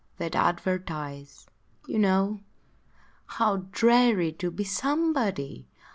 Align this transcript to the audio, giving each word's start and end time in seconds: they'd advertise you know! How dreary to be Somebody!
they'd 0.17 0.35
advertise 0.35 1.45
you 1.85 1.99
know! 1.99 2.39
How 3.37 3.67
dreary 3.71 4.31
to 4.31 4.49
be 4.49 4.63
Somebody! 4.63 5.67